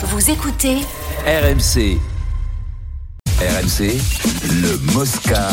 Vous 0.00 0.30
écoutez 0.30 0.76
RMC. 1.26 1.98
RMC, 3.40 3.98
le 4.62 4.92
Mosca. 4.92 5.48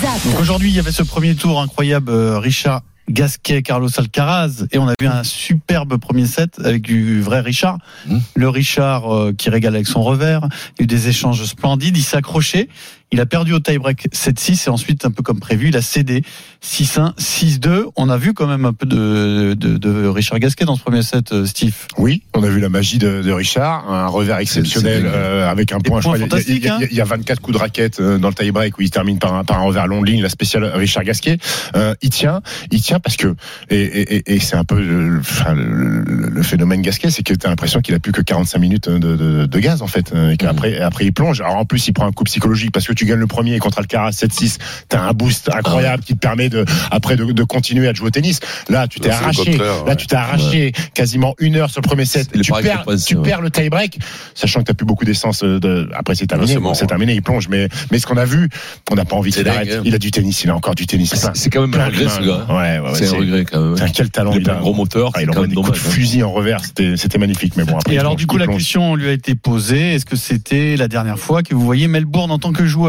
ZAP. 0.00 0.40
Aujourd'hui, 0.40 0.68
il 0.68 0.76
y 0.76 0.78
avait 0.78 0.92
ce 0.92 1.02
premier 1.02 1.34
tour 1.34 1.60
incroyable, 1.60 2.12
euh, 2.12 2.38
Richard 2.38 2.82
Gasquet, 3.10 3.62
Carlos 3.62 3.88
Alcaraz, 3.96 4.66
et 4.70 4.78
on 4.78 4.86
a 4.86 4.94
vu 5.00 5.08
un 5.08 5.24
superbe 5.24 5.96
premier 5.96 6.26
set 6.26 6.60
avec 6.64 6.82
du 6.82 7.20
vrai 7.20 7.40
Richard. 7.40 7.78
Mmh. 8.06 8.18
Le 8.36 8.48
Richard 8.48 9.12
euh, 9.12 9.32
qui 9.32 9.50
régale 9.50 9.74
avec 9.74 9.88
son 9.88 10.04
revers. 10.04 10.42
Il 10.78 10.80
y 10.80 10.82
a 10.82 10.84
eu 10.84 10.86
des 10.86 11.08
échanges 11.08 11.44
splendides. 11.44 11.96
Il 11.96 12.04
s'est 12.04 12.18
accroché. 12.18 12.68
Il 13.10 13.20
a 13.20 13.26
perdu 13.26 13.52
au 13.54 13.58
tie-break 13.60 14.08
7-6 14.14 14.66
et 14.66 14.70
ensuite, 14.70 15.04
un 15.06 15.10
peu 15.10 15.22
comme 15.22 15.40
prévu, 15.40 15.68
il 15.68 15.76
a 15.76 15.82
cédé 15.82 16.22
6-1, 16.62 17.14
6-2. 17.16 17.84
On 17.96 18.08
a 18.10 18.16
vu 18.18 18.34
quand 18.34 18.46
même 18.46 18.64
un 18.64 18.72
peu 18.72 18.86
de, 18.86 19.54
de, 19.54 19.78
de 19.78 20.06
Richard 20.06 20.38
Gasquet 20.40 20.64
dans 20.66 20.76
ce 20.76 20.82
premier 20.82 21.02
set, 21.02 21.32
euh, 21.32 21.46
Steve. 21.46 21.74
Oui, 21.96 22.22
on 22.34 22.42
a 22.42 22.48
vu 22.48 22.60
la 22.60 22.68
magie 22.68 22.98
de, 22.98 23.22
de 23.22 23.32
Richard, 23.32 23.90
un 23.90 24.06
revers 24.08 24.38
exceptionnel 24.38 25.04
euh, 25.06 25.48
avec 25.50 25.72
un 25.72 25.80
point. 25.80 26.00
je 26.00 26.06
crois, 26.06 26.18
il 26.18 26.20
y 26.20 26.24
a- 26.24 26.26
il 26.26 26.64
y, 26.64 26.68
a- 26.68 26.68
fantastiques, 26.68 26.88
il 26.90 26.96
y 26.96 27.00
a 27.00 27.04
24 27.04 27.40
coups 27.40 27.56
de 27.56 27.60
raquette 27.60 28.00
euh, 28.00 28.18
dans 28.18 28.28
le 28.28 28.34
tie-break 28.34 28.76
où 28.78 28.82
il 28.82 28.90
termine 28.90 29.18
par 29.18 29.34
un, 29.34 29.44
par 29.44 29.58
un 29.58 29.62
revers 29.62 29.86
long 29.86 30.02
de 30.02 30.06
ligne, 30.06 30.22
la 30.22 30.28
spéciale 30.28 30.64
Richard 30.64 31.04
Gasquet. 31.04 31.38
Euh, 31.76 31.94
il 32.02 32.10
tient, 32.10 32.42
il 32.70 32.82
tient 32.82 33.00
parce 33.00 33.16
que 33.16 33.34
et, 33.70 34.22
et, 34.34 34.40
c'est 34.40 34.56
un 34.56 34.64
peu 34.64 34.80
le, 34.82 35.18
enfin, 35.20 35.54
le, 35.54 35.64
le- 36.02 36.28
le 36.28 36.42
phénomène 36.42 36.82
Gasquet, 36.82 37.10
c'est 37.10 37.22
que 37.22 37.32
tu 37.34 37.46
as 37.46 37.50
l'impression 37.50 37.80
qu'il 37.80 37.94
a 37.94 37.98
plus 37.98 38.12
que 38.12 38.20
45 38.22 38.58
minutes 38.58 38.88
de, 38.88 39.16
de, 39.16 39.46
de 39.46 39.58
gaz 39.58 39.80
en 39.82 39.86
fait, 39.86 40.12
et 40.30 40.36
qu'après 40.36 40.78
après 40.80 41.06
il 41.06 41.12
plonge. 41.12 41.40
Alors 41.40 41.56
en 41.56 41.64
plus 41.64 41.86
il 41.88 41.92
prend 41.92 42.06
un 42.06 42.12
coup 42.12 42.24
psychologique 42.24 42.70
parce 42.72 42.86
que 42.86 42.92
tu 42.98 43.06
gagnes 43.06 43.18
le 43.20 43.26
premier 43.26 43.58
contre 43.58 43.78
Alcaraz 43.78 44.10
7-6, 44.10 44.58
t'as 44.88 45.00
un 45.00 45.12
boost 45.12 45.48
incroyable 45.54 46.02
qui 46.02 46.14
te 46.14 46.18
permet 46.18 46.48
de 46.48 46.64
après 46.90 47.16
de, 47.16 47.24
de 47.24 47.42
continuer 47.44 47.88
à 47.88 47.94
jouer 47.94 48.08
au 48.08 48.10
tennis. 48.10 48.40
Là 48.68 48.86
tu 48.88 49.00
t'es 49.00 49.10
arraché, 49.10 49.56
là 49.56 49.82
ouais. 49.86 49.96
tu 49.96 50.06
t'es 50.06 50.16
arraché 50.16 50.72
quasiment 50.94 51.34
une 51.38 51.56
heure 51.56 51.70
sur 51.70 51.80
le 51.80 51.86
premier 51.86 52.04
set. 52.04 52.30
Tu 52.42 52.52
perds, 52.52 52.84
tu 53.06 53.16
ouais. 53.16 53.22
perds 53.22 53.40
le 53.40 53.50
tie-break, 53.50 53.98
sachant 54.34 54.60
que 54.60 54.64
t'as 54.64 54.74
plus 54.74 54.86
beaucoup 54.86 55.04
d'essence. 55.04 55.42
euh, 55.44 55.60
De... 55.60 55.88
Après 55.94 56.14
c'est 56.14 56.26
terminé, 56.26 56.52
c'est 56.54 56.58
ouais. 56.82 56.86
terminé, 56.86 57.14
il 57.14 57.22
plonge. 57.22 57.48
Mais 57.48 57.68
mais 57.90 57.98
ce 57.98 58.06
qu'on 58.06 58.16
a 58.16 58.24
vu, 58.24 58.48
on 58.90 58.94
n'a 58.96 59.04
pas 59.04 59.16
envie 59.16 59.30
C'est 59.32 59.40
qu'il 59.40 59.48
arrête. 59.48 59.70
hein. 59.72 59.82
Il 59.84 59.94
a 59.94 59.98
du 59.98 60.10
tennis, 60.10 60.42
il 60.44 60.50
a 60.50 60.56
encore 60.56 60.74
du 60.74 60.86
tennis. 60.86 61.14
C'est 61.34 61.50
quand 61.50 61.60
même 61.66 61.80
un 61.80 61.86
regret, 61.86 62.08
ce 62.08 62.20
gars. 62.20 62.46
Ouais, 62.48 62.78
ouais, 62.80 62.90
ouais, 62.90 62.94
C'est 62.94 63.08
un 63.08 63.18
regret 63.18 63.44
quand 63.44 63.60
même. 63.60 63.76
C'est 63.76 63.82
un 63.84 63.88
quel 63.88 64.10
talent 64.10 64.32
Il 64.34 64.48
a 64.50 64.56
un 64.56 64.60
gros 64.60 64.74
moteur, 64.74 65.12
Ah, 65.14 65.22
il 65.22 65.30
envoie 65.30 65.46
des 65.46 65.54
coups 65.54 65.70
de 65.70 65.76
hein. 65.76 65.90
fusil 65.90 66.22
en 66.22 66.32
revers, 66.32 66.64
c'était 66.64 66.96
c'était 66.96 67.18
magnifique. 67.18 67.54
Mais 67.56 67.64
bon. 67.64 67.78
Et 67.90 67.98
alors, 67.98 68.16
du 68.16 68.26
coup, 68.26 68.36
la 68.38 68.46
question 68.46 68.94
lui 68.96 69.08
a 69.08 69.12
été 69.12 69.34
posée. 69.34 69.94
Est-ce 69.94 70.06
que 70.06 70.16
c'était 70.16 70.76
la 70.76 70.88
dernière 70.88 71.18
fois 71.18 71.42
que 71.42 71.54
vous 71.54 71.64
voyez 71.64 71.86
Melbourne 71.88 72.30
en 72.30 72.38
tant 72.38 72.52
que 72.52 72.66
joueur? 72.66 72.87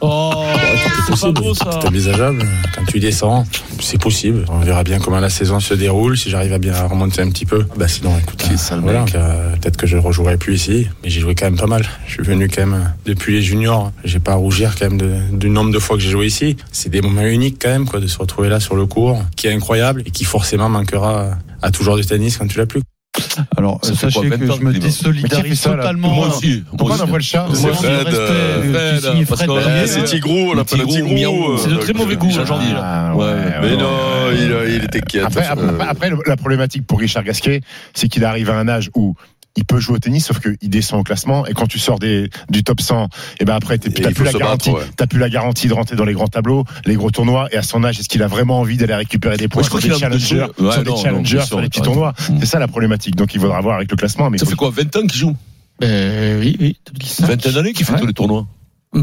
Oh, 0.00 0.32
c'est 1.06 1.20
pas 1.20 1.32
beau 1.32 1.54
ça. 1.54 1.70
C'est 1.80 1.88
envisageable. 1.88 2.44
Quand 2.74 2.84
tu 2.84 3.00
descends, 3.00 3.46
c'est 3.80 3.98
possible. 3.98 4.44
On 4.50 4.58
verra 4.58 4.84
bien 4.84 4.98
comment 4.98 5.18
la 5.18 5.30
saison 5.30 5.60
se 5.60 5.72
déroule. 5.72 6.18
Si 6.18 6.28
j'arrive 6.28 6.52
à 6.52 6.58
bien 6.58 6.74
remonter 6.86 7.22
un 7.22 7.30
petit 7.30 7.46
peu, 7.46 7.64
bah 7.76 7.88
sinon, 7.88 8.10
écoute, 8.18 8.42
voilà, 8.82 9.04
euh, 9.14 9.56
peut-être 9.56 9.78
que 9.78 9.86
je 9.86 9.96
ne 9.96 10.02
rejouerai 10.02 10.36
plus 10.36 10.56
ici. 10.56 10.88
Mais 11.02 11.08
j'ai 11.08 11.20
joué 11.20 11.34
quand 11.34 11.46
même 11.46 11.56
pas 11.56 11.66
mal. 11.66 11.86
Je 12.06 12.12
suis 12.14 12.22
venu 12.22 12.48
quand 12.48 12.66
même 12.66 12.92
depuis 13.06 13.32
les 13.34 13.40
juniors. 13.42 13.92
J'ai 14.04 14.18
pas 14.20 14.32
à 14.32 14.36
rougir 14.36 14.74
quand 14.78 14.90
même 14.90 14.98
de- 15.00 15.36
du 15.36 15.48
nombre 15.48 15.72
de 15.72 15.78
fois 15.78 15.96
que 15.96 16.02
j'ai 16.02 16.10
joué 16.10 16.26
ici. 16.26 16.56
C'est 16.70 16.90
des 16.90 17.00
moments 17.00 17.22
uniques 17.22 17.56
quand 17.62 17.70
même, 17.70 17.86
quoi, 17.88 18.00
de 18.00 18.06
se 18.06 18.18
retrouver 18.18 18.50
là 18.50 18.60
sur 18.60 18.76
le 18.76 18.84
cours, 18.84 19.22
qui 19.36 19.46
est 19.46 19.52
incroyable 19.54 20.02
et 20.04 20.10
qui 20.10 20.24
forcément 20.24 20.68
manquera 20.68 21.30
à 21.62 21.70
tout 21.70 21.82
joueur 21.82 21.96
de 21.96 22.02
tennis 22.02 22.36
quand 22.36 22.46
tu 22.46 22.58
l'as 22.58 22.66
plus. 22.66 22.82
Alors, 23.56 23.78
Ça 23.82 23.94
sachez 23.94 24.20
quoi, 24.28 24.28
20 24.28 24.38
que 24.38 24.52
je 24.52 24.60
me 24.60 24.72
désolidarise 24.72 25.60
totalement. 25.60 26.12
Moi 26.14 26.28
aussi. 26.28 26.64
Pourquoi 26.76 26.96
on 26.96 26.98
Moi 26.98 27.04
envoie 27.04 27.18
le 27.18 27.24
chat 27.24 27.46
C'est 27.52 27.66
euh, 27.66 27.70
euh, 28.06 28.60
que- 28.60 28.72
Barrier. 29.46 29.80
Ah, 29.82 29.86
c'est 29.86 30.04
Tigrou, 30.04 30.50
on 30.50 30.54
l'appelle 30.54 30.80
Tigrou, 30.80 30.92
Tigrou. 30.94 31.14
miaou. 31.14 31.52
euh, 31.52 31.56
C'est 31.58 31.68
de 31.70 31.76
très 31.76 31.92
mauvais 31.92 32.16
goût 32.16 32.28
aujourd'hui. 32.28 32.68
Ah, 32.76 33.12
Mais 33.62 33.76
non, 33.76 33.88
il, 34.66 34.84
était 34.84 34.98
inquiet. 34.98 35.20
Après, 35.20 36.10
le- 36.10 36.18
la 36.26 36.36
problématique 36.36 36.86
pour 36.86 36.98
Richard 37.00 37.24
Gasquet, 37.24 37.60
c'est 37.92 38.08
qu'il 38.08 38.24
arrive 38.24 38.50
à 38.50 38.54
un 38.58 38.68
âge 38.68 38.90
où 38.94 39.14
il 39.56 39.64
peut 39.64 39.78
jouer 39.78 39.96
au 39.96 39.98
tennis, 39.98 40.26
sauf 40.26 40.40
qu'il 40.40 40.68
descend 40.70 41.00
au 41.00 41.02
classement. 41.04 41.46
Et 41.46 41.52
quand 41.54 41.66
tu 41.66 41.78
sors 41.78 41.98
des, 41.98 42.28
du 42.50 42.64
top 42.64 42.80
100, 42.80 43.08
et 43.40 43.44
ben 43.44 43.54
après, 43.54 43.78
t'as 43.78 43.90
plus 44.12 44.24
la 44.24 44.32
garantie. 44.32 44.70
battre, 44.70 44.84
ouais. 44.84 44.90
T'as 44.96 45.06
plus 45.06 45.18
la 45.18 45.28
garantie 45.30 45.68
de 45.68 45.74
rentrer 45.74 45.94
dans 45.96 46.04
les 46.04 46.12
grands 46.12 46.26
tableaux, 46.28 46.64
les 46.86 46.94
gros 46.96 47.10
tournois. 47.10 47.48
Et 47.52 47.56
à 47.56 47.62
son 47.62 47.84
âge, 47.84 48.00
est-ce 48.00 48.08
qu'il 48.08 48.22
a 48.22 48.26
vraiment 48.26 48.58
envie 48.60 48.76
d'aller 48.76 48.94
récupérer 48.94 49.36
des 49.36 49.46
points 49.48 49.62
sur 49.62 49.78
des 49.78 49.88
de 49.88 49.94
challengers. 49.94 50.46
Ouais, 50.58 50.72
sur 50.72 50.82
des 50.82 50.90
non, 50.90 50.96
challengers, 50.96 51.42
sur 51.46 51.60
les 51.60 51.68
petits 51.68 51.82
tournois. 51.82 52.14
C'est 52.40 52.46
ça 52.46 52.58
la 52.58 52.68
problématique. 52.68 53.14
Donc 53.16 53.34
il 53.34 53.40
faudra 53.40 53.60
voir 53.60 53.76
avec 53.76 53.90
le 53.90 53.96
classement. 53.96 54.28
Mais 54.30 54.38
Ça 54.38 54.46
fait 54.46 54.54
quoi 54.56 54.70
20 54.70 54.96
ans 54.96 55.06
qu'il 55.06 55.18
joue 55.20 55.36
Ben 55.80 56.38
oui, 56.40 56.56
oui. 56.60 56.76
2005. 56.92 57.26
20 57.44 57.56
années 57.58 57.72
qu'il 57.72 57.86
fait 57.86 57.92
Ouais. 57.94 58.00
tous 58.00 58.06
les 58.06 58.12
tournois. 58.12 58.46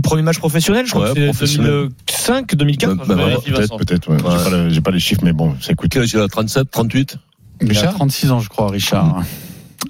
Premier 0.04 0.22
match 0.22 0.38
professionnel, 0.38 0.86
je 0.86 0.92
crois 0.92 1.10
Ouais, 1.10 1.14
que 1.14 1.20
c'est 1.20 1.26
professionnel. 1.28 1.90
2005, 2.08 2.56
2004. 2.56 2.96
Bah, 2.96 3.04
je 3.08 3.14
bah, 3.14 3.58
Peut-être, 3.58 3.78
peut-être. 3.78 4.10
ouais. 4.10 4.22
Ouais. 4.22 4.38
J'ai 4.38 4.44
pas 4.44 4.50
le- 4.58 4.70
J'ai 4.70 4.82
pas 4.82 4.92
les 4.92 5.00
chiffres, 5.00 5.22
mais 5.24 5.34
bon, 5.34 5.56
ça 5.62 5.74
coûte. 5.74 5.90
Quel 5.92 6.04
âge 6.04 6.14
il 6.14 6.20
a 6.20 6.28
37, 6.30 6.72
38 6.72 7.18
Il 7.62 7.68
a 7.68 7.70
Richard 7.74 7.94
36 7.96 8.32
ans, 8.32 8.40
je 8.40 8.48
crois, 8.50 8.70
Richard. 8.70 9.22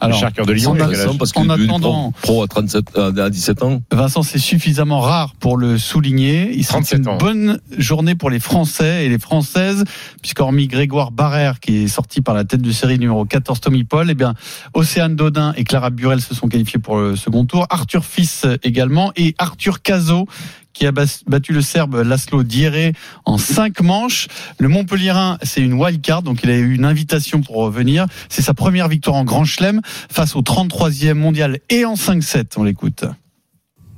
Alors, 0.02 0.34
Cœur 0.34 0.46
de 0.46 0.54
Lion, 0.54 0.72
en 0.72 0.76
a 0.80 0.88
parce 1.18 1.32
en 1.36 1.42
qu'il 1.42 1.52
est 1.52 1.54
devenu 1.54 1.70
attendant- 1.70 2.12
pro, 2.22 2.34
pro 2.34 2.44
à, 2.44 2.48
37, 2.48 2.98
à 2.98 3.30
17 3.30 3.64
ans. 3.64 3.82
Vincent, 3.92 4.24
c'est 4.24 4.40
suffisamment 4.40 5.00
rare 5.00 5.34
pour 5.40 5.58
le 5.58 5.78
souligner. 5.78 6.52
Il 6.54 6.64
serait 6.66 6.80
37 6.80 7.00
une 7.00 7.08
ans. 7.08 7.18
bonne 7.18 7.60
journée 7.78 8.16
pour 8.16 8.30
les 8.30 8.40
Français 8.40 9.06
et 9.06 9.10
les 9.10 9.20
Françaises, 9.20 9.84
puisqu'hormis 10.22 10.68
Grégoire 10.68 11.12
Barrère, 11.12 11.60
qui 11.60 11.84
est 11.84 11.88
sorti 11.88 12.22
par 12.22 12.34
la 12.36 12.44
tête 12.44 12.62
de 12.62 12.72
série 12.72 12.98
numéro 13.00 13.26
14, 13.26 13.60
Tommy 13.62 13.84
Paul, 13.84 14.10
eh 14.10 14.16
bien, 14.16 14.34
Océane 14.74 15.16
Dodin 15.16 15.54
et 15.56 15.64
Clara 15.64 15.90
Burel 15.92 16.20
se 16.22 16.34
sont 16.34 16.48
qualifiés 16.48 16.80
pour 16.80 16.98
le 16.98 17.16
second 17.16 17.46
tour. 17.46 17.68
Arthur 17.70 18.04
Fils 18.04 18.46
également 18.64 19.12
et 19.16 19.36
Arthur 19.38 19.82
Cazot, 19.82 20.26
qui 20.74 20.86
a 20.86 20.92
battu 20.92 21.54
le 21.54 21.62
Serbe 21.62 22.04
Laszlo 22.06 22.44
Dieré 22.44 22.94
en 23.26 23.38
cinq 23.38 23.82
manches. 23.82 24.28
Le 24.58 24.68
Montpellierin, 24.68 25.38
c'est 25.44 25.62
une 25.62 25.74
wild 25.74 26.02
card, 26.02 26.24
donc 26.24 26.42
il 26.44 26.50
a 26.50 26.58
eu 26.58 26.74
une 26.74 26.86
invitation 26.86 27.42
pour 27.42 27.70
venir. 27.70 28.06
C'est 28.30 28.42
sa 28.42 28.54
première 28.54 28.88
victoire 28.88 29.16
en 29.16 29.24
Grand 29.24 29.46
Chelem 29.46 29.82
face 30.10 30.36
au 30.36 30.42
33e 30.42 31.14
mondial 31.14 31.60
et 31.70 31.86
en 31.86 31.96
5-7. 31.96 32.54
On 32.58 32.64
l'écoute. 32.64 33.06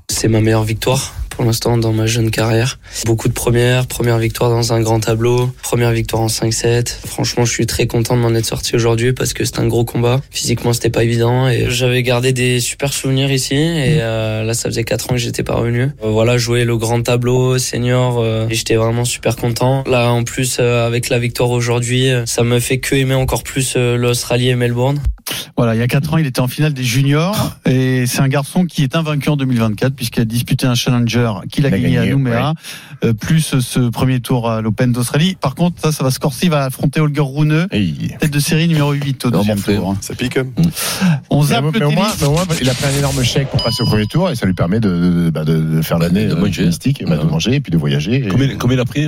C'est 0.09 0.27
ma 0.27 0.41
meilleure 0.41 0.63
victoire 0.63 1.13
pour 1.35 1.45
l'instant 1.45 1.77
dans 1.77 1.93
ma 1.93 2.05
jeune 2.05 2.31
carrière. 2.31 2.79
Beaucoup 3.05 3.27
de 3.27 3.33
premières, 3.33 3.87
première 3.87 4.19
victoire 4.19 4.49
dans 4.49 4.73
un 4.73 4.81
grand 4.81 4.99
tableau, 4.99 5.49
première 5.61 5.91
victoire 5.91 6.21
en 6.21 6.27
5-7. 6.27 6.95
Franchement, 7.05 7.45
je 7.45 7.51
suis 7.51 7.65
très 7.65 7.87
content 7.87 8.15
de 8.15 8.21
m'en 8.21 8.33
être 8.35 8.45
sorti 8.45 8.75
aujourd'hui 8.75 9.13
parce 9.13 9.33
que 9.33 9.43
c'était 9.43 9.59
un 9.59 9.67
gros 9.67 9.85
combat. 9.85 10.21
Physiquement, 10.29 10.73
c'était 10.73 10.89
pas 10.89 11.03
évident 11.03 11.47
et 11.47 11.65
j'avais 11.69 12.03
gardé 12.03 12.33
des 12.33 12.59
super 12.59 12.93
souvenirs 12.93 13.31
ici 13.31 13.55
et 13.55 13.97
euh, 14.01 14.43
là, 14.43 14.53
ça 14.53 14.69
faisait 14.69 14.83
4 14.83 15.11
ans 15.11 15.13
que 15.15 15.19
j'étais 15.19 15.43
pas 15.43 15.55
revenu. 15.55 15.89
Euh, 16.03 16.09
voilà, 16.09 16.37
jouer 16.37 16.65
le 16.65 16.77
grand 16.77 17.01
tableau 17.01 17.57
senior 17.57 18.19
euh, 18.19 18.47
et 18.49 18.55
j'étais 18.55 18.75
vraiment 18.75 19.05
super 19.05 19.35
content. 19.35 19.83
Là, 19.87 20.11
en 20.11 20.23
plus, 20.23 20.59
avec 20.59 21.09
la 21.09 21.19
victoire 21.19 21.49
aujourd'hui, 21.49 22.09
ça 22.25 22.43
me 22.43 22.59
fait 22.59 22.79
que 22.79 22.95
aimer 22.95 23.15
encore 23.15 23.43
plus 23.43 23.75
l'Australie 23.75 24.49
et 24.49 24.55
Melbourne. 24.55 25.01
Voilà, 25.57 25.75
il 25.75 25.79
y 25.79 25.81
a 25.81 25.87
4 25.87 26.13
ans, 26.13 26.17
il 26.17 26.25
était 26.25 26.39
en 26.41 26.47
finale 26.47 26.73
des 26.73 26.83
juniors 26.83 27.55
et 27.65 28.05
c'est 28.07 28.19
un 28.21 28.27
garçon 28.27 28.65
qui 28.65 28.83
est 28.83 28.95
invaincu 28.95 29.29
en 29.29 29.37
2024 29.37 29.93
puisqu'il 29.95 30.21
a 30.21 30.25
disputé 30.25 30.65
un 30.65 30.75
challenger 30.75 31.31
qu'il 31.51 31.65
a, 31.65 31.69
gagné, 31.69 31.97
à 31.97 32.05
Nouméa, 32.05 32.53
euh, 33.03 33.13
plus 33.13 33.59
ce 33.59 33.79
premier 33.89 34.19
tour 34.19 34.49
à 34.49 34.61
l'Open 34.61 34.91
d'Australie. 34.91 35.35
Par 35.39 35.55
contre, 35.55 35.79
ça, 35.81 35.91
ça 35.91 36.03
va 36.03 36.11
se 36.11 36.19
corser, 36.19 36.47
il 36.47 36.49
va 36.49 36.65
affronter 36.65 36.99
Holger 36.99 37.21
Rune, 37.23 37.67
tête 38.19 38.31
de 38.31 38.39
série 38.39 38.67
numéro 38.67 38.91
8 38.93 39.25
au 39.25 39.31
deuxième 39.31 39.59
tour. 39.61 39.91
hein. 39.91 39.97
Ça 40.01 40.15
pique. 40.15 40.37
hein. 40.37 40.45
On 41.29 41.41
Mais, 41.41 41.47
zappe 41.47 41.65
mais 41.73 41.83
au 41.83 41.91
moins, 41.91 42.03
tennis. 42.05 42.17
mais 42.21 42.27
au 42.27 42.31
moins, 42.31 42.45
il 42.61 42.69
a 42.69 42.73
pris 42.73 42.85
un 42.93 42.97
énorme 42.97 43.23
chèque 43.23 43.49
pour 43.49 43.63
passer 43.63 43.83
au 43.83 43.85
premier 43.85 44.07
tour 44.07 44.29
et 44.29 44.35
ça 44.35 44.45
lui 44.45 44.53
permet 44.53 44.79
de, 44.79 45.29
de, 45.33 45.43
de- 45.43 45.75
de 45.75 45.81
faire 45.81 45.99
l'année 45.99 46.25
De 46.25 46.35
manger. 46.35 46.65
mystique, 46.65 47.01
et 47.01 47.05
de 47.05 47.15
manger 47.15 47.55
et 47.55 47.59
puis 47.59 47.71
de 47.71 47.77
voyager. 47.77 48.15
Et- 48.25 48.27
Combien, 48.29 48.55
combien 48.57 48.77
il 48.77 48.79
a 48.81 48.85
pris 48.85 49.07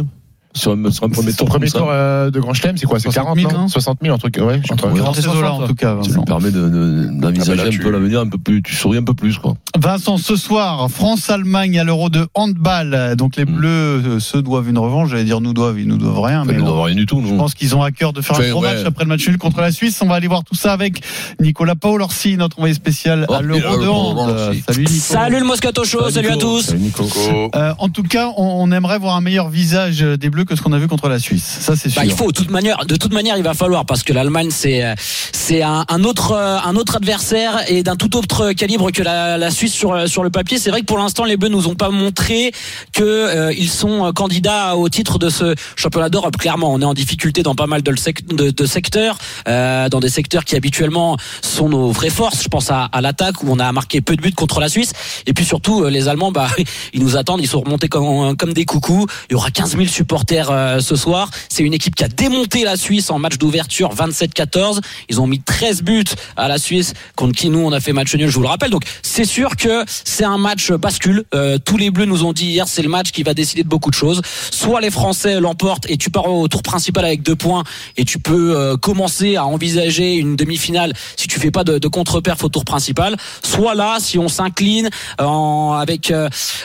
sur 0.55 0.71
un, 0.71 0.91
sur 0.91 1.03
un 1.03 1.09
premier 1.09 1.31
Son 1.31 1.37
tour 1.37 1.47
premier 1.49 1.67
ça 1.67 1.79
tour 1.79 1.87
euh, 1.91 2.31
de 2.31 2.39
Grand 2.39 2.53
Chelem, 2.53 2.77
c'est 2.77 2.85
quoi 2.87 2.97
C'est 2.99 3.11
60 3.11 3.23
40 3.35 3.39
000, 3.39 3.51
non 3.51 3.59
hein 3.59 3.67
60 3.67 3.99
000, 4.01 4.15
un 4.15 4.17
truc, 4.17 4.37
ouais, 4.41 4.61
je 4.63 4.73
eaux-là, 4.73 5.35
eaux-là, 5.37 5.53
en 5.53 5.67
tout 5.67 5.75
cas, 5.75 5.89
Ça 5.89 5.95
Vincent. 5.95 6.13
lui 6.19 6.25
permet 6.25 6.51
de- 6.51 6.69
de- 6.69 7.09
d'envisager 7.19 7.51
Ah 7.59 7.63
bah 7.63 7.67
un 7.67 7.71
tu- 7.71 7.79
peu 7.79 7.89
l'avenir 7.91 8.19
un 8.21 8.27
peu 8.27 8.37
plus. 8.37 8.63
Tu 8.63 8.73
souris 8.75 8.97
un 8.97 9.03
peu 9.03 9.13
plus, 9.13 9.37
quoi. 9.37 9.55
Vincent, 9.77 10.17
ce 10.17 10.35
soir, 10.35 10.89
France-Allemagne 10.89 11.77
à 11.79 11.83
l'Euro 11.83 12.09
de 12.09 12.27
handball. 12.33 13.15
Donc 13.17 13.35
les 13.35 13.45
Mm. 13.45 13.55
Bleus 13.55 13.67
euh, 14.05 14.19
se 14.19 14.37
doivent 14.37 14.69
une 14.69 14.77
revanche. 14.77 15.09
J'allais 15.09 15.23
dire 15.25 15.41
nous 15.41 15.53
doivent, 15.53 15.79
ils 15.79 15.87
nous 15.87 15.97
doivent 15.97 16.19
rien. 16.21 16.41
Enfin, 16.41 16.47
mais 16.47 16.53
il 16.53 16.59
bon. 16.59 16.65
doit 16.65 16.71
avoir 16.73 16.85
rien 16.87 16.95
du 16.95 17.05
tout, 17.05 17.21
Je 17.27 17.33
pense 17.35 17.53
qu'ils 17.53 17.75
ont 17.75 17.83
à 17.83 17.91
cœur 17.91 18.13
de 18.13 18.21
faire 18.21 18.39
un 18.39 18.49
gros 18.49 18.61
ouais. 18.63 18.73
match 18.75 18.85
après 18.85 19.03
le 19.03 19.09
match 19.09 19.27
nul 19.27 19.37
contre 19.37 19.59
la 19.61 19.71
Suisse. 19.71 19.99
On 20.01 20.07
va 20.07 20.15
aller 20.15 20.27
voir 20.27 20.43
tout 20.43 20.55
ça 20.55 20.71
avec 20.73 21.01
Nicolas 21.41 21.75
Paolorsi, 21.75 22.37
notre 22.37 22.57
envoyé 22.59 22.73
spécial 22.73 23.25
Oh, 23.29 23.33
à 23.33 23.41
l'Euro 23.41 23.77
de 23.77 23.87
hand. 23.87 24.15
Paolorsi. 24.15 24.63
Salut 24.67 24.83
Nico. 24.85 24.91
Salut 24.99 25.39
le 25.39 25.45
Moscato 25.45 25.83
Show, 25.83 26.09
Salut, 26.09 26.29
à 26.29 26.37
tous. 26.37 26.61
Salut, 26.61 26.79
Nico. 26.79 27.03
Coco. 27.03 27.51
Euh, 27.55 27.73
en 27.77 27.89
tout 27.89 28.03
cas, 28.03 28.29
on 28.37 28.71
aimerait 28.71 28.99
voir 28.99 29.15
un 29.15 29.21
meilleur 29.21 29.49
visage 29.49 29.99
des 30.01 30.29
Bleus 30.29 30.44
que 30.45 30.55
ce 30.55 30.61
qu'on 30.61 30.73
a 30.73 30.79
vu 30.79 30.87
contre 30.87 31.09
la 31.09 31.19
Suisse. 31.19 31.57
Ça, 31.61 31.75
c'est 31.75 31.89
sûr. 31.89 32.01
Bah, 32.01 32.05
il 32.05 32.13
faut, 32.13 32.31
de 32.31 32.37
toute 32.37 32.51
manière, 32.51 32.85
de 32.85 32.95
toute 32.95 33.13
manière, 33.13 33.37
il 33.37 33.43
va 33.43 33.53
falloir 33.53 33.85
parce 33.85 34.03
que 34.03 34.13
l'Allemagne 34.13 34.49
c'est 34.51 34.83
euh, 34.83 34.95
c'est 34.97 35.61
un, 35.61 35.85
un 35.89 36.03
autre 36.03 36.31
euh, 36.31 36.57
un 36.63 36.75
autre 36.75 36.95
adversaire 36.95 37.63
et 37.67 37.83
d'un 37.83 37.95
tout 37.95 38.15
autre 38.17 38.53
calibre 38.53 38.91
que 38.91 39.03
la, 39.03 39.37
la 39.37 39.51
Suisse 39.51 39.73
sur 39.73 39.93
euh, 39.93 40.07
sur 40.07 40.23
le 40.23 40.29
papier. 40.29 40.57
C'est 40.57 40.69
vrai 40.69 40.81
que 40.81 40.85
pour 40.85 40.97
l'instant, 40.97 41.25
les 41.25 41.37
Bleus 41.37 41.49
nous 41.49 41.67
ont 41.67 41.75
pas 41.75 41.89
montré 41.89 42.51
que 42.93 43.03
euh, 43.03 43.53
ils 43.53 43.69
sont 43.69 44.11
candidats 44.13 44.75
au 44.75 44.89
titre 44.89 45.19
de 45.19 45.29
ce 45.29 45.55
championnat 45.75 46.09
d'Europe. 46.09 46.37
Clairement, 46.37 46.73
on 46.73 46.81
est 46.81 46.85
en 46.85 46.93
difficulté 46.93 47.43
dans 47.43 47.55
pas 47.55 47.67
mal 47.67 47.81
de, 47.81 48.65
secteurs, 48.65 49.17
euh, 49.47 49.89
dans 49.89 49.99
des 49.99 50.09
secteurs 50.09 50.45
qui 50.45 50.55
habituellement 50.55 51.17
sont 51.41 51.69
nos 51.69 51.91
vraies 51.91 52.09
forces. 52.09 52.43
Je 52.43 52.47
pense 52.47 52.71
à, 52.71 52.85
à 52.85 53.01
l'attaque 53.01 53.43
où 53.43 53.47
on 53.49 53.59
a 53.59 53.71
marqué 53.71 54.01
peu 54.01 54.15
de 54.15 54.21
buts 54.21 54.33
contre 54.33 54.59
la 54.59 54.69
Suisse. 54.69 54.93
Et 55.25 55.33
puis 55.33 55.45
surtout, 55.45 55.85
les 55.85 56.07
Allemands, 56.07 56.31
bah, 56.31 56.47
ils 56.93 57.01
nous 57.01 57.17
attendent. 57.17 57.41
Ils 57.41 57.47
sont 57.47 57.61
remontés 57.61 57.87
comme 57.87 58.35
comme 58.37 58.53
des 58.53 58.65
coucous. 58.65 59.05
Il 59.29 59.33
y 59.33 59.35
aura 59.35 59.51
15 59.51 59.77
000 59.77 59.85
supporters 59.85 60.34
Euh, 60.35 60.79
ce 60.79 60.95
soir. 60.95 61.29
C'est 61.49 61.63
une 61.63 61.73
équipe 61.73 61.95
qui 61.95 62.03
a 62.03 62.07
démonté 62.07 62.63
la 62.63 62.75
Suisse 62.75 63.09
en 63.09 63.19
match 63.19 63.37
d'ouverture 63.37 63.93
27-14. 63.95 64.79
Ils 65.09 65.21
ont 65.21 65.27
mis 65.27 65.39
13 65.39 65.83
buts 65.83 66.03
à 66.35 66.47
la 66.47 66.57
Suisse 66.57 66.93
contre 67.15 67.33
qui 67.37 67.49
nous 67.49 67.59
on 67.59 67.71
a 67.71 67.79
fait 67.79 67.93
match 67.93 68.13
nul, 68.15 68.29
je 68.29 68.35
vous 68.35 68.41
le 68.41 68.47
rappelle. 68.47 68.69
Donc 68.69 68.83
c'est 69.01 69.25
sûr 69.25 69.55
que 69.55 69.85
c'est 69.87 70.25
un 70.25 70.37
match 70.37 70.71
bascule. 70.71 71.23
Euh, 71.33 71.57
tous 71.57 71.77
les 71.77 71.89
Bleus 71.89 72.05
nous 72.05 72.25
ont 72.25 72.33
dit 72.33 72.47
hier 72.47 72.67
c'est 72.67 72.81
le 72.81 72.89
match 72.89 73.11
qui 73.11 73.23
va 73.23 73.33
décider 73.33 73.63
de 73.63 73.69
beaucoup 73.69 73.89
de 73.89 73.95
choses. 73.95 74.21
Soit 74.51 74.81
les 74.81 74.91
Français 74.91 75.39
l'emportent 75.39 75.89
et 75.89 75.97
tu 75.97 76.09
pars 76.09 76.29
au 76.29 76.47
tour 76.47 76.63
principal 76.63 77.05
avec 77.05 77.23
deux 77.23 77.35
points 77.35 77.63
et 77.95 78.03
tu 78.03 78.19
peux 78.19 78.55
euh, 78.55 78.77
commencer 78.77 79.37
à 79.37 79.45
envisager 79.45 80.15
une 80.15 80.35
demi-finale 80.35 80.93
si 81.15 81.27
tu 81.27 81.39
fais 81.39 81.51
pas 81.51 81.63
de, 81.63 81.87
contre-perf 81.87 82.43
au 82.43 82.49
tour 82.49 82.65
principal. 82.65 83.15
Soit 83.43 83.75
là 83.75 83.97
si 83.99 84.19
on 84.19 84.27
s'incline 84.27 84.89
avec 85.17 86.11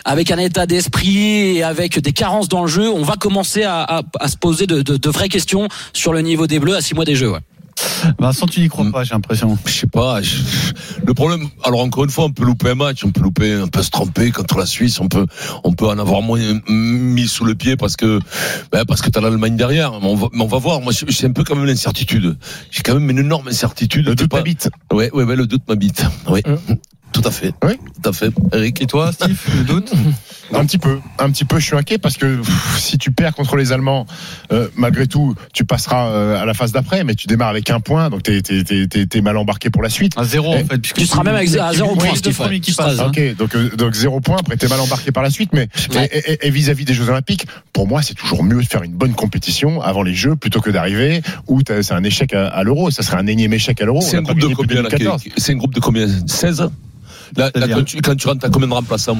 avec 0.04 0.30
un 0.30 0.38
état 0.38 0.66
d'esprit 0.66 1.56
et 1.56 1.62
avec 1.62 1.98
des 1.98 2.12
carences 2.12 2.48
dans 2.48 2.62
le 2.62 2.68
jeu, 2.68 2.90
on 2.90 3.02
va 3.02 3.14
commencer 3.16 3.49
à, 3.64 3.82
à- 3.82 4.02
à 4.20 4.28
se 4.28 4.36
poser 4.36 4.66
de, 4.66 4.82
de- 4.82 4.96
de 4.96 5.10
vraies 5.10 5.28
questions 5.28 5.68
sur 5.92 6.12
le 6.12 6.20
niveau 6.20 6.46
des 6.46 6.58
Bleus 6.58 6.76
à 6.76 6.80
six 6.80 6.94
mois 6.94 7.04
des 7.04 7.14
Jeux. 7.16 7.30
Ouais. 7.30 7.40
Vincent, 8.18 8.46
tu 8.46 8.60
n'y 8.60 8.68
crois 8.68 8.84
Mm. 8.84 8.92
pas, 8.92 9.04
j'ai 9.04 9.14
l'impression. 9.14 9.56
Je 9.64 9.72
sais 9.72 9.86
pas. 9.86 10.20
je- 10.20 10.36
Le 11.06 11.14
problème, 11.14 11.48
alors 11.64 11.80
encore 11.80 12.04
une 12.04 12.10
fois, 12.10 12.24
on 12.24 12.30
peut 12.30 12.44
louper 12.44 12.70
un 12.70 12.74
match, 12.74 13.04
on 13.04 13.10
peut 13.10 13.22
louper, 13.22 13.56
on 13.62 13.68
peut 13.68 13.82
se 13.82 13.88
tromper 13.90 14.30
contre 14.32 14.58
la 14.58 14.66
Suisse, 14.66 15.00
on 15.00 15.08
peut, 15.08 15.24
on 15.64 15.72
peut 15.72 15.86
en 15.86 15.98
avoir 15.98 16.20
moins 16.20 16.40
mis 16.68 17.26
sous 17.26 17.44
le 17.44 17.54
pied 17.54 17.76
parce 17.76 17.96
que, 17.96 18.20
ben, 18.70 18.84
parce 18.84 19.00
que 19.00 19.08
t'as 19.08 19.20
l'Allemagne 19.22 19.56
derrière. 19.56 19.92
Mais 20.00 20.06
on 20.08 20.14
va, 20.14 20.28
mais 20.32 20.42
on 20.42 20.46
va 20.46 20.58
voir. 20.58 20.80
Moi, 20.82 20.92
c'est 20.92 21.26
un 21.26 21.32
peu 21.32 21.42
quand 21.42 21.56
même 21.56 21.64
l'incertitude. 21.66 22.36
J'ai 22.70 22.82
quand 22.82 22.94
même 22.94 23.08
une 23.08 23.18
énorme 23.20 23.48
incertitude. 23.48 24.06
Le 24.06 24.14
doute 24.14 24.28
pas- 24.28 24.38
m'habite. 24.38 24.68
Ouais, 24.92 25.10
ouais, 25.14 25.24
ouais, 25.24 25.36
le 25.36 25.46
doute 25.46 25.62
m'habite. 25.68 26.04
Oui. 26.28 26.42
Tout 27.12 27.22
à 27.24 27.30
fait. 27.30 27.52
Oui. 27.64 27.74
Tout 28.02 28.08
à 28.08 28.12
fait. 28.12 28.30
Eric. 28.52 28.80
Et 28.82 28.86
toi, 28.86 29.12
Steve, 29.12 29.38
le 29.58 29.64
doute 29.64 29.92
Un 30.54 30.64
petit 30.64 30.78
peu, 30.78 30.98
un 31.18 31.30
petit 31.30 31.44
peu. 31.44 31.58
Je 31.58 31.66
suis 31.66 31.76
inquiet 31.76 31.98
parce 31.98 32.16
que 32.16 32.36
pff, 32.40 32.78
si 32.78 32.98
tu 32.98 33.10
perds 33.12 33.34
contre 33.34 33.56
les 33.56 33.72
Allemands, 33.72 34.06
euh, 34.52 34.68
malgré 34.76 35.06
tout, 35.06 35.34
tu 35.52 35.64
passeras 35.64 36.08
euh, 36.08 36.40
à 36.40 36.44
la 36.44 36.54
phase 36.54 36.72
d'après, 36.72 37.04
mais 37.04 37.14
tu 37.14 37.26
démarres 37.26 37.48
avec 37.50 37.68
un 37.70 37.80
point, 37.80 38.10
donc 38.10 38.22
t'es 38.22 38.40
t'es 38.42 38.64
t'es 38.64 38.86
t'es- 38.88 39.06
t'es 39.06 39.20
mal 39.20 39.36
embarqué 39.36 39.70
pour 39.70 39.82
la 39.82 39.90
suite. 39.90 40.12
À 40.16 40.24
zéro, 40.24 40.54
Eh, 40.56 40.62
en 40.62 40.66
fait. 40.66 40.78
puisque 40.78 40.96
tu 40.98 41.06
seras 41.06 41.22
même 41.22 41.34
avec- 41.36 41.54
à 41.56 41.72
zéro 41.72 41.94
point, 41.94 42.06
premiers 42.34 42.54
ouais. 42.56 42.60
qui 42.60 42.74
hein. 42.78 43.06
Ok, 43.06 43.36
donc 43.36 43.54
euh, 43.54 43.70
donc 43.76 43.94
zéro 43.94 44.20
point. 44.20 44.38
Après, 44.40 44.56
t'es 44.56 44.68
mal 44.68 44.80
embarqué 44.80 45.12
par 45.12 45.22
la 45.22 45.30
suite, 45.30 45.50
mais 45.52 45.68
Ouais. 45.94 46.08
et- 46.12 46.32
et 46.32 46.46
et 46.46 46.50
vis-à-vis 46.50 46.84
des 46.84 46.94
Jeux 46.94 47.08
Olympiques, 47.08 47.46
pour 47.72 47.86
moi, 47.86 48.02
c'est 48.02 48.14
toujours 48.14 48.42
mieux 48.42 48.60
de 48.62 48.66
faire 48.68 48.82
une 48.82 48.94
bonne 48.94 49.14
compétition 49.14 49.82
avant 49.82 50.02
les 50.02 50.14
Jeux 50.14 50.36
plutôt 50.36 50.60
que 50.60 50.70
d'arriver 50.70 51.22
où 51.48 51.62
t'as- 51.62 51.82
c'est 51.82 51.94
un 51.94 52.02
échec 52.04 52.32
à, 52.34 52.46
à 52.48 52.62
l'Euro. 52.64 52.90
Ça 52.90 53.02
serait 53.02 53.18
un 53.18 53.26
énième 53.26 53.52
échec 53.52 53.80
à 53.80 53.84
l'Euro. 53.84 54.00
C'est 54.00 54.16
un 54.16 54.22
groupe 54.22 54.40
de 54.40 54.46
combien 54.48 54.82
là 54.82 54.88
2014. 54.88 55.22
qui- 55.22 55.32
C'est 55.36 55.52
un 55.52 55.56
groupe 55.56 55.74
de 55.74 55.80
combien? 55.80 56.08
16 56.26 56.68
Là, 57.36 57.50
là, 57.54 57.68
quand, 57.68 57.84
tu, 57.84 58.00
quand 58.00 58.14
tu 58.16 58.26
rentres, 58.28 58.40
t'as 58.40 58.48
combien 58.50 58.68
de 58.68 58.74
remplaçants 58.74 59.16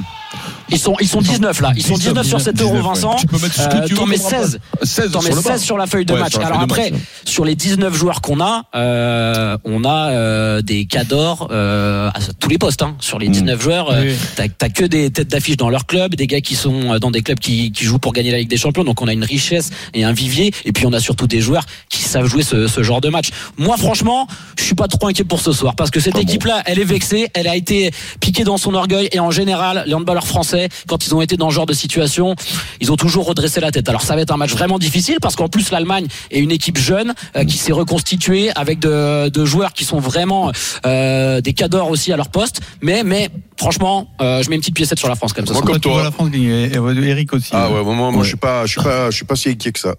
Ils 0.68 0.78
sont 0.78 0.94
ils 1.00 1.08
sont 1.08 1.20
19 1.20 1.60
là. 1.60 1.72
Ils 1.76 1.82
sont 1.84 1.94
19 1.94 2.26
sur 2.26 2.40
7 2.40 2.60
euros, 2.60 2.70
19, 2.72 2.82
ouais. 2.86 2.94
Vincent. 2.94 3.16
Tu 3.16 3.26
peux 3.26 3.38
mettre 3.38 3.54
ce 3.54 3.68
que 3.68 3.76
Euh, 3.76 3.86
tu 3.86 3.92
veux 3.94 3.98
T'en 4.00 4.06
mets 4.06 4.18
comme 4.18 4.30
16. 4.30 4.58
16 4.82 5.10
T'en 5.12 5.22
mets 5.22 5.26
sur 5.30 5.36
le 5.36 5.42
banc. 5.42 5.50
16 5.50 5.62
sur 5.62 5.76
la 5.78 5.86
feuille 5.86 6.04
de 6.06 6.12
Ouais, 6.14 6.20
match. 6.20 6.36
Alors 6.36 6.60
après, 6.60 6.90
match. 6.90 7.00
sur 7.24 7.44
les 7.44 7.54
19 7.54 7.94
joueurs 7.94 8.20
qu'on 8.20 8.40
a, 8.40 8.64
euh, 8.74 9.56
on 9.64 9.84
a 9.84 10.10
euh, 10.10 10.62
des 10.62 10.84
cadors 10.86 11.48
euh, 11.50 12.08
à 12.10 12.18
tous 12.38 12.48
les 12.48 12.58
postes. 12.58 12.82
Hein. 12.82 12.94
Sur 13.00 13.18
les 13.18 13.28
Mm. 13.28 13.32
19 13.32 13.62
joueurs, 13.62 13.90
euh, 13.90 14.02
Oui. 14.02 14.14
t'as 14.36 14.48
t'as 14.48 14.68
que 14.68 14.84
des 14.84 15.10
têtes 15.10 15.28
d'affiche 15.28 15.56
dans 15.56 15.70
leur 15.70 15.86
club, 15.86 16.14
des 16.14 16.26
gars 16.26 16.40
qui 16.40 16.54
sont 16.56 16.98
dans 16.98 17.10
des 17.10 17.22
clubs 17.22 17.38
qui, 17.38 17.72
qui 17.72 17.84
jouent 17.84 17.98
pour 17.98 18.12
gagner 18.12 18.30
la 18.32 18.38
Ligue 18.38 18.48
des 18.50 18.56
Champions. 18.56 18.84
Donc 18.84 19.00
on 19.02 19.08
a 19.08 19.12
une 19.12 19.24
richesse 19.24 19.70
et 19.94 20.04
un 20.04 20.12
vivier. 20.12 20.52
Et 20.64 20.72
puis 20.72 20.86
on 20.86 20.92
a 20.92 21.00
surtout 21.00 21.26
des 21.26 21.40
joueurs 21.40 21.64
qui 21.88 22.02
savent 22.02 22.26
jouer 22.26 22.42
ce, 22.42 22.66
ce 22.66 22.82
genre 22.82 23.00
de 23.00 23.08
match. 23.08 23.30
Moi, 23.58 23.76
franchement, 23.76 24.26
je 24.58 24.64
suis 24.64 24.69
pas 24.80 24.88
trop 24.88 25.08
inquiet 25.08 25.24
pour 25.24 25.40
ce 25.40 25.52
soir 25.52 25.74
parce 25.74 25.90
que 25.90 26.00
cette 26.00 26.14
Ah 26.16 26.20
bon 26.20 26.22
équipe-là, 26.22 26.62
elle 26.64 26.78
est 26.78 26.84
vexée, 26.84 27.28
elle 27.34 27.46
a 27.46 27.54
été 27.54 27.90
piquée 28.20 28.44
dans 28.44 28.56
son 28.56 28.72
orgueil 28.72 29.08
et 29.12 29.20
en 29.20 29.30
général, 29.30 29.84
les 29.86 29.92
handballeurs 29.92 30.26
français, 30.26 30.68
quand 30.88 31.06
ils 31.06 31.14
ont 31.14 31.20
été 31.20 31.36
dans 31.36 31.50
ce 31.50 31.54
genre 31.54 31.66
de 31.66 31.74
situation, 31.74 32.34
ils 32.80 32.90
ont 32.90 32.96
toujours 32.96 33.26
redressé 33.26 33.60
la 33.60 33.70
tête. 33.70 33.88
Alors 33.90 34.00
ça 34.00 34.14
va 34.16 34.22
être 34.22 34.32
un 34.32 34.38
match 34.38 34.52
vraiment 34.52 34.78
difficile 34.78 35.18
parce 35.20 35.36
qu'en 35.36 35.48
plus 35.48 35.70
l'Allemagne 35.70 36.06
est 36.30 36.38
une 36.40 36.50
équipe 36.50 36.78
jeune 36.78 37.12
euh, 37.36 37.44
qui 37.44 37.58
s'est 37.58 37.72
reconstituée 37.72 38.50
avec 38.56 38.78
de, 38.78 39.28
de 39.28 39.44
joueurs 39.44 39.74
qui 39.74 39.84
sont 39.84 40.00
vraiment 40.00 40.50
euh, 40.86 41.42
des 41.42 41.52
cadors 41.52 41.90
aussi 41.90 42.10
à 42.12 42.16
leur 42.16 42.30
poste. 42.30 42.60
Mais 42.80 43.02
mais 43.04 43.28
franchement, 43.58 44.08
euh, 44.22 44.42
je 44.42 44.48
mets 44.48 44.54
une 44.56 44.62
petite 44.62 44.76
piécette 44.76 44.98
sur 44.98 45.08
la 45.08 45.14
France 45.14 45.34
comme 45.34 45.46
ça. 45.46 45.52
Moi, 45.52 45.62
comme 45.62 45.78
toi. 45.80 46.02
la 46.02 46.10
France 46.10 46.30
gagner. 46.30 46.64
Et- 46.64 46.76
et 46.76 47.08
Eric 47.10 47.32
aussi. 47.34 47.50
Ah 47.52 47.68
ouais, 47.70 47.82
moi, 47.84 47.94
moi 47.94 48.08
Ouais. 48.10 48.22
je 48.22 48.28
suis 48.28 48.36
pas, 48.38 48.64
je 48.64 48.70
suis 48.72 48.80
pas, 48.82 49.10
je 49.10 49.16
suis 49.16 49.26
pas 49.26 49.36
si 49.36 49.50
inquiet 49.50 49.72
que 49.72 49.78
ça. 49.80 49.94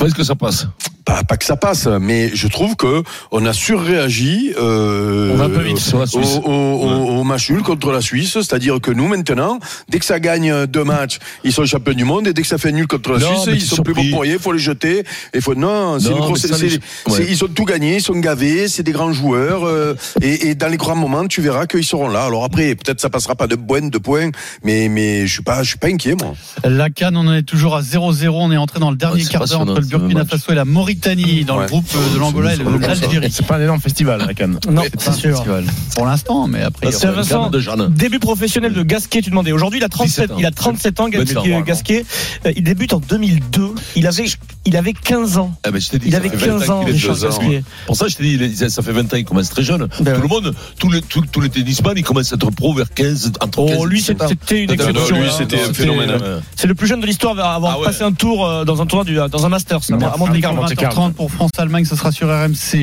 Penses 0.00 0.14
que 0.14 0.24
ça 0.24 0.34
passe? 0.34 0.66
Pas, 1.04 1.22
pas 1.24 1.36
que 1.36 1.44
ça 1.44 1.56
passe, 1.56 1.86
mais 2.00 2.30
je 2.34 2.46
trouve 2.46 2.76
que 2.76 3.02
on 3.32 3.44
a 3.46 3.52
surréagi. 3.52 4.52
Euh, 4.58 5.30
On 5.32 5.36
va 5.36 5.44
un 5.44 5.50
peu 5.50 5.60
vite 5.62 5.78
sur 5.78 5.98
la 5.98 6.06
Suisse. 6.06 6.38
Au, 6.44 6.50
au, 6.50 7.24
match 7.24 7.50
nul 7.50 7.62
contre 7.62 7.90
la 7.92 8.00
Suisse, 8.00 8.32
c'est-à-dire 8.32 8.80
que 8.80 8.90
nous 8.90 9.08
maintenant, 9.08 9.58
dès 9.88 9.98
que 9.98 10.04
ça 10.04 10.20
gagne 10.20 10.66
deux 10.66 10.84
matchs, 10.84 11.18
ils 11.44 11.52
sont 11.52 11.64
champions 11.66 11.92
du 11.94 12.04
monde, 12.04 12.26
et 12.28 12.32
dès 12.32 12.42
que 12.42 12.48
ça 12.48 12.58
fait 12.58 12.72
nul 12.72 12.86
contre 12.86 13.12
la 13.12 13.18
Non, 13.18 13.42
Suisse, 13.42 13.54
ils 13.54 13.60
sont 13.62 13.82
plus 13.82 13.94
bons 13.94 14.08
pour 14.10 14.22
rien, 14.22 14.34
il 14.34 14.38
faut 14.38 14.52
les 14.52 14.58
jeter. 14.58 15.04
Il 15.34 15.40
faut 15.42 15.54
non, 15.54 15.98
c'est 15.98 16.06
Non, 16.10 16.16
une 16.16 16.20
mais 16.20 16.26
grosse- 16.26 16.46
ça, 16.46 16.56
c'est- 16.56 16.62
les- 16.64 16.70
c'est- 17.06 17.12
ouais. 17.12 17.26
ils 17.28 17.44
ont 17.44 17.48
tout 17.48 17.64
gagné, 17.64 17.96
ils 17.96 18.02
sont 18.02 18.18
gavés, 18.18 18.68
c'est 18.68 18.82
des 18.82 18.92
grands 18.92 19.12
joueurs, 19.12 19.64
euh, 19.66 19.94
et, 20.22 20.48
et 20.48 20.54
dans 20.54 20.68
les 20.68 20.76
grands 20.76 20.96
moments, 20.96 21.26
tu 21.26 21.40
verras 21.42 21.66
qu'ils 21.66 21.84
seront 21.84 22.08
là. 22.08 22.24
Alors 22.24 22.44
après, 22.44 22.74
peut-être 22.74 23.00
ça 23.00 23.10
passera 23.10 23.34
pas 23.34 23.46
de 23.46 23.56
points, 23.56 23.88
de 23.88 23.98
points, 23.98 24.30
mais 24.64 24.88
mais 24.88 25.26
je 25.26 25.32
suis 25.32 25.42
pas, 25.42 25.62
je 25.62 25.68
suis 25.70 25.78
pas 25.78 25.88
inquiet 25.88 26.14
moi. 26.20 26.34
La 26.64 26.88
Cannes, 26.90 27.16
on 27.16 27.26
en 27.26 27.34
est 27.34 27.42
toujours 27.42 27.74
à 27.76 27.82
0-0. 27.82 28.36
On 28.40 28.52
est 28.52 28.56
entré 28.56 28.80
dans 28.80 28.90
le 28.90 28.96
dernier 28.96 29.22
Ouais, 29.24 29.28
quart 29.28 29.44
d'heure 29.46 29.60
entre 29.60 29.80
le 29.80 29.86
Burkina 29.98 30.20
match. 30.20 30.30
Faso 30.30 30.52
et 30.52 30.54
la 30.54 30.64
Mauritanie 30.64 31.44
dans 31.44 31.58
le 31.58 31.66
groupe 31.66 31.86
euh, 31.94 32.14
de 32.14 32.18
l'Angola 32.18 32.54
et 32.54 32.58
bon, 32.58 32.78
l'Algérie. 32.78 33.30
C'est 33.30 33.46
pas 33.46 33.56
un 33.56 33.62
énorme 33.62 33.80
festival, 33.80 34.22
la 34.26 34.34
Cannes. 34.34 34.58
Non, 34.70 34.82
C'est 34.98 35.12
sûr. 35.12 35.30
festival. 35.36 35.64
Pour 35.94 36.06
l'instant, 36.06 36.46
mais 36.48 36.62
après. 36.62 36.86
il 36.88 36.90
y 36.90 36.92
C'est 36.92 37.08
Vincent. 37.08 37.50
De. 37.50 37.60
Début 37.88 38.18
professionnel 38.18 38.72
de 38.72 38.82
Gasquet, 38.82 39.20
tu 39.22 39.30
demandais. 39.30 39.52
Aujourd'hui, 39.52 39.80
il 39.80 39.84
a 39.84 39.88
37, 39.88 40.08
17 40.26 40.30
ans. 40.32 40.36
il 40.38 40.46
a 40.46 40.50
37 40.50 41.00
ans, 41.00 41.08
Gasquet. 41.08 41.34
27 41.34 41.52
ans, 41.54 41.60
Gasquet. 41.60 42.04
Euh, 42.46 42.52
Il 42.56 42.64
débute 42.64 42.92
en 42.92 43.00
2002. 43.00 43.68
Il 43.96 44.06
avait, 44.06 44.24
il 44.64 44.76
avait 44.76 44.92
15 44.92 45.38
ans. 45.38 45.52
Je 45.66 45.70
dit, 45.98 46.08
Il 46.08 46.14
avait 46.16 46.28
fait 46.28 46.36
20 46.36 46.58
15 46.58 46.70
ans, 46.70 46.82
Richard. 46.84 47.18
Gasquet. 47.18 47.62
Pour 47.86 47.96
ça, 47.96 48.08
je 48.08 48.16
t'ai 48.16 48.22
dit, 48.22 48.34
il 48.60 48.70
ça 48.70 48.82
fait 48.82 48.92
20 48.92 49.02
ans 49.12 49.16
qu'il 49.16 49.24
commence 49.24 49.50
très 49.50 49.62
jeune. 49.62 49.80
Ben 49.80 49.88
tout 49.88 50.02
ouais. 50.04 50.18
le 50.22 50.28
monde, 50.28 50.54
tous 50.78 50.90
les, 50.90 51.02
tous, 51.02 51.22
tous 51.30 51.40
les 51.40 51.48
tennisman, 51.50 51.94
ils 51.96 52.02
commencent 52.04 52.32
à 52.32 52.36
être 52.36 52.50
pro 52.50 52.74
vers 52.74 52.92
15, 52.92 53.32
entre 53.40 53.66
15 53.66 53.76
Oh, 53.78 53.86
et 53.86 53.88
lui, 53.90 53.98
17 53.98 54.22
ans. 54.22 54.26
c'était 54.28 54.64
une 54.64 54.70
Non, 54.70 54.76
non, 54.76 54.90
exception. 54.90 55.16
lui, 55.20 55.26
hein. 55.28 55.32
c'était 55.36 55.62
un 55.62 55.72
phénomène, 55.72 56.10
hein. 56.10 56.18
Ouais. 56.20 56.40
C'est 56.56 56.66
le 56.66 56.74
plus 56.74 56.86
jeune 56.86 57.00
de 57.00 57.06
l'histoire 57.06 57.38
à 57.38 57.54
avoir 57.54 57.74
Ah 57.74 57.78
ouais. 57.80 57.84
passé 57.86 58.02
un 58.02 58.12
tour 58.12 58.46
euh, 58.46 58.64
dans 58.64 58.80
un 58.82 58.86
tournoi 58.86 59.04
du, 59.04 59.14
dans 59.30 59.46
un 59.46 59.48
Master, 59.48 59.69
à 59.72 59.96
Merci. 59.96 60.18
Monte 60.20 60.40
Carlo. 60.40 60.64
20h30 60.64 61.12
pour 61.14 61.30
France-Allemagne, 61.30 61.84
ce 61.84 61.96
sera 61.96 62.12
sur 62.12 62.28
RMC. 62.28 62.78